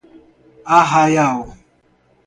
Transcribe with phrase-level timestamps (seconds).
[0.77, 1.53] Arraial